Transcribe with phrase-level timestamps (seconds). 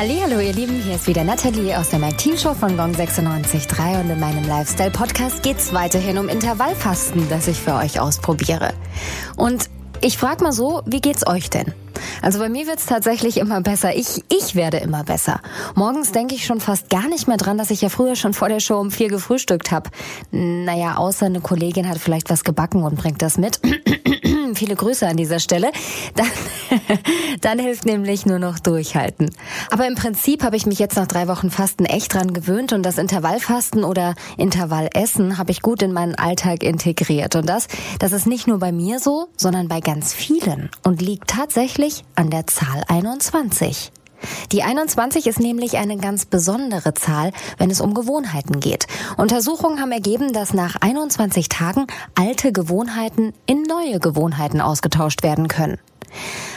[0.00, 4.00] Hallo ihr Lieben, hier ist wieder Nathalie aus der Mike Team Show von Gong 96.3
[4.00, 8.74] und in meinem Lifestyle Podcast geht's weiterhin um Intervallfasten, das ich für euch ausprobiere.
[9.36, 9.68] Und
[10.00, 11.74] ich frage mal so, wie geht's euch denn?
[12.22, 13.96] Also bei mir wird's tatsächlich immer besser.
[13.96, 15.40] Ich, ich werde immer besser.
[15.74, 18.48] Morgens denke ich schon fast gar nicht mehr dran, dass ich ja früher schon vor
[18.48, 19.90] der Show um vier gefrühstückt habe.
[20.30, 23.58] Naja, außer eine Kollegin hat vielleicht was gebacken und bringt das mit.
[24.54, 25.70] Viele Grüße an dieser Stelle.
[26.14, 26.30] Dann,
[27.40, 29.30] dann hilft nämlich nur noch durchhalten.
[29.70, 32.82] Aber im Prinzip habe ich mich jetzt nach drei Wochen Fasten echt dran gewöhnt und
[32.82, 37.36] das Intervallfasten oder Intervallessen habe ich gut in meinen Alltag integriert.
[37.36, 41.28] Und das, das ist nicht nur bei mir so, sondern bei ganz vielen und liegt
[41.28, 43.92] tatsächlich an der Zahl 21.
[44.52, 48.86] Die 21 ist nämlich eine ganz besondere Zahl, wenn es um Gewohnheiten geht.
[49.16, 55.78] Untersuchungen haben ergeben, dass nach 21 Tagen alte Gewohnheiten in neue Gewohnheiten ausgetauscht werden können.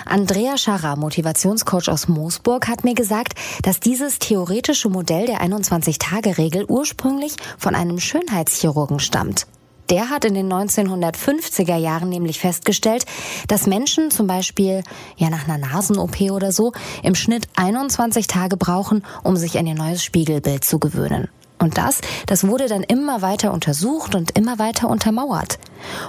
[0.06, 7.36] Andrea Scharrer, Motivationscoach aus Moosburg, hat mir gesagt, dass dieses theoretische Modell der 21-Tage-Regel ursprünglich
[7.58, 9.48] von einem Schönheitschirurgen stammt.
[9.92, 13.06] Der hat in den 1950er Jahren nämlich festgestellt,
[13.50, 14.84] dass Menschen zum Beispiel
[15.18, 16.72] ja nach einer Nasen-OP oder so
[17.04, 21.28] im Schnitt 21 Tage brauchen, um sich an ihr neues Spiegelbild zu gewöhnen.
[21.60, 25.60] Und das, das wurde dann immer weiter untersucht und immer weiter untermauert.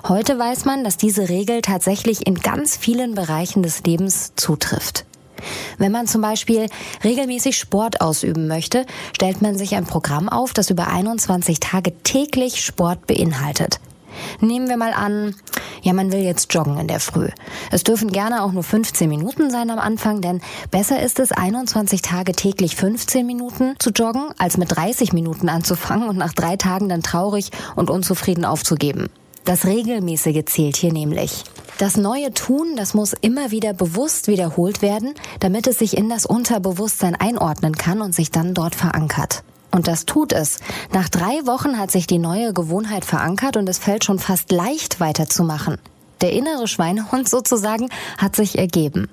[0.06, 5.04] Heute weiß man, dass diese Regel tatsächlich in ganz vielen Bereichen des Lebens zutrifft.
[5.78, 6.66] Wenn man zum Beispiel
[7.04, 12.64] regelmäßig Sport ausüben möchte, stellt man sich ein Programm auf, das über 21 Tage täglich
[12.64, 13.80] Sport beinhaltet.
[14.40, 15.34] Nehmen wir mal an,
[15.82, 17.28] ja, man will jetzt joggen in der Früh.
[17.70, 22.02] Es dürfen gerne auch nur 15 Minuten sein am Anfang, denn besser ist es, 21
[22.02, 26.88] Tage täglich 15 Minuten zu joggen, als mit 30 Minuten anzufangen und nach drei Tagen
[26.88, 29.08] dann traurig und unzufrieden aufzugeben.
[29.44, 31.44] Das Regelmäßige zählt hier nämlich.
[31.78, 36.26] Das neue Tun, das muss immer wieder bewusst wiederholt werden, damit es sich in das
[36.26, 39.42] Unterbewusstsein einordnen kann und sich dann dort verankert.
[39.72, 40.58] Und das tut es.
[40.92, 45.00] Nach drei Wochen hat sich die neue Gewohnheit verankert und es fällt schon fast leicht
[45.00, 45.78] weiterzumachen.
[46.20, 47.88] Der innere Schweinehund sozusagen
[48.18, 49.08] hat sich ergeben.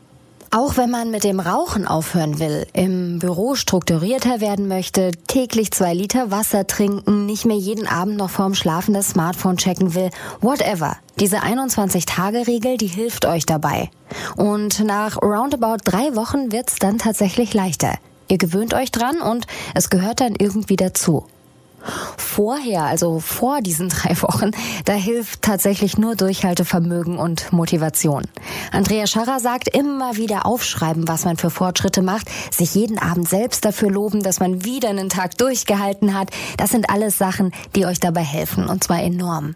[0.52, 5.94] Auch wenn man mit dem Rauchen aufhören will, im Büro strukturierter werden möchte, täglich zwei
[5.94, 10.10] Liter Wasser trinken, nicht mehr jeden Abend noch vorm Schlafen das Smartphone checken will,
[10.42, 10.98] whatever.
[11.20, 13.92] Diese 21-Tage-Regel, die hilft euch dabei.
[14.38, 17.94] Und nach roundabout drei Wochen wird's dann tatsächlich leichter.
[18.28, 19.46] Ihr gewöhnt euch dran und
[19.76, 21.26] es gehört dann irgendwie dazu.
[22.18, 24.52] Vorher, also vor diesen drei Wochen,
[24.86, 28.24] da hilft tatsächlich nur Durchhaltevermögen und Motivation.
[28.72, 33.66] Andrea Scharrer sagt, immer wieder aufschreiben, was man für Fortschritte macht, sich jeden Abend selbst
[33.66, 36.30] dafür loben, dass man wieder einen Tag durchgehalten hat.
[36.58, 39.56] Das sind alles Sachen, die euch dabei helfen, und zwar enorm.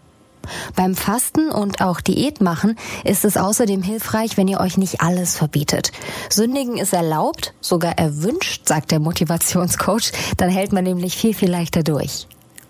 [0.76, 5.36] Beim Fasten und auch Diät machen ist es außerdem hilfreich, wenn ihr euch nicht alles
[5.36, 5.92] verbietet.
[6.30, 11.82] Sündigen ist erlaubt, sogar erwünscht, sagt der Motivationscoach, dann hält man nämlich viel, viel leichter
[11.82, 12.26] durch.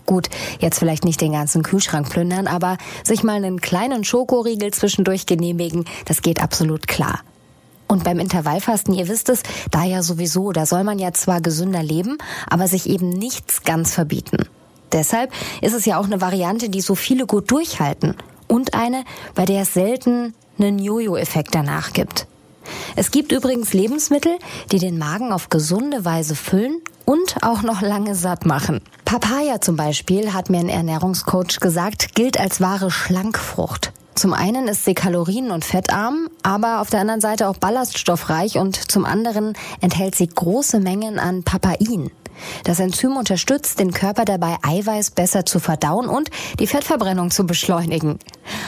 [0.07, 0.29] Gut,
[0.61, 5.87] jetzt vielleicht nicht den ganzen Kühlschrank plündern, aber sich mal einen kleinen Schokoriegel zwischendurch genehmigen,
[6.05, 7.21] das geht absolut klar.
[7.87, 11.83] Und beim Intervallfasten, ihr wisst es, da ja sowieso, da soll man ja zwar gesünder
[11.83, 12.19] leben,
[12.49, 14.39] aber sich eben nichts ganz verbieten.
[14.95, 18.17] Deshalb ist es ja auch eine Variante, die so viele gut durchhalten.
[18.49, 22.27] Und eine, bei der es selten einen Jojo-Effekt danach gibt.
[22.97, 24.39] Es gibt übrigens Lebensmittel,
[24.73, 28.81] die den Magen auf gesunde Weise füllen und auch noch lange satt machen.
[29.05, 33.93] Papaya zum Beispiel, hat mir ein Ernährungscoach gesagt, gilt als wahre Schlankfrucht.
[34.15, 38.77] Zum einen ist sie kalorien- und fettarm, aber auf der anderen Seite auch ballaststoffreich und
[38.77, 42.11] zum anderen enthält sie große Mengen an Papain.
[42.65, 48.19] Das Enzym unterstützt den Körper dabei, Eiweiß besser zu verdauen und die Fettverbrennung zu beschleunigen.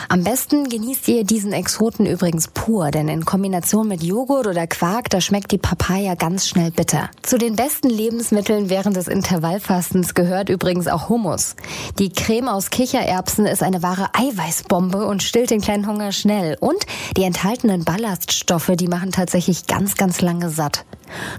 [0.08, 5.10] Am besten genießt ihr diesen Exoten übrigens pur, denn in Kombination mit Joghurt oder Quark,
[5.10, 7.10] da schmeckt die Papaya ganz schnell bitter.
[7.22, 11.56] Zu den besten Lebensmitteln während des Intervallfastens gehört übrigens auch Hummus.
[11.98, 16.56] Die Creme aus Kichererbsen ist eine wahre Eiweißbombe und stillt den kleinen Hunger schnell.
[16.60, 20.84] Und die enthaltenen Ballaststoffe, die machen tatsächlich ganz, ganz lange satt.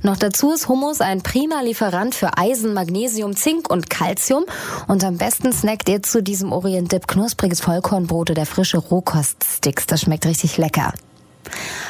[0.02, 4.46] Noch dazu ist Hummus ein prima Lieferant für Eisen, Magnesium, Zink und Calcium.
[4.88, 9.88] Und am besten snackt ihr zu diesem Orient Dip knuspriges Vollkornbrot oder frische Rohkoststicks.
[9.88, 10.94] Das schmeckt richtig lecker.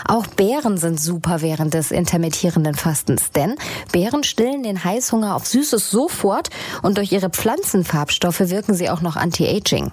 [0.06, 3.56] Auch Beeren sind super während des intermittierenden Fastens, denn
[3.92, 6.50] Beeren stillen den Heißhunger auf Süßes sofort
[6.84, 9.92] und durch ihre Pflanzenfarbstoffe wirken sie auch noch anti-aging.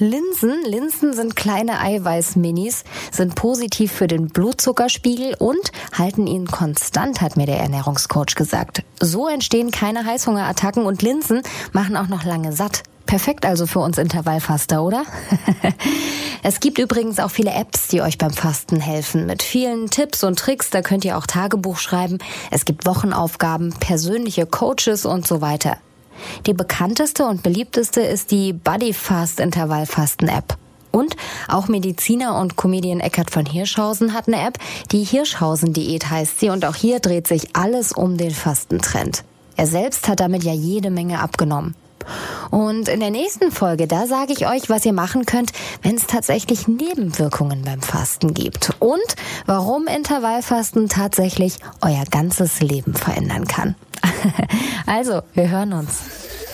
[0.00, 7.36] Linsen, Linsen sind kleine Eiweißminis, sind positiv für den Blutzuckerspiegel und halten ihn konstant, hat
[7.36, 8.82] mir der Ernährungscoach gesagt.
[9.00, 11.42] So entstehen keine Heißhungerattacken und Linsen
[11.72, 15.02] machen auch noch lange satt Perfekt also für uns Intervallfaster, oder?
[16.44, 19.26] es gibt übrigens auch viele Apps, die euch beim Fasten helfen.
[19.26, 22.18] Mit vielen Tipps und Tricks, da könnt ihr auch Tagebuch schreiben.
[22.52, 25.78] Es gibt Wochenaufgaben, persönliche Coaches und so weiter.
[26.46, 30.56] Die bekannteste und beliebteste ist die Bodyfast Intervallfasten App.
[30.92, 31.16] Und
[31.48, 34.58] auch Mediziner und Comedian Eckhard von Hirschhausen hat eine App,
[34.90, 39.24] die Hirschhausen-Diät heißt sie und auch hier dreht sich alles um den Fastentrend.
[39.56, 41.74] Er selbst hat damit ja jede Menge abgenommen.
[42.50, 45.52] Und in der nächsten Folge, da sage ich euch, was ihr machen könnt,
[45.82, 48.72] wenn es tatsächlich Nebenwirkungen beim Fasten gibt.
[48.80, 48.98] Und
[49.46, 53.76] warum Intervallfasten tatsächlich euer ganzes Leben verändern kann.
[54.86, 56.00] also, wir hören uns.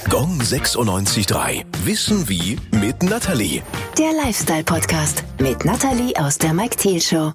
[0.08, 1.64] Gong 96.3.
[1.84, 3.62] Wissen wie mit Natalie.
[3.98, 7.32] Der Lifestyle-Podcast mit Natalie aus der Mike Thiel Show.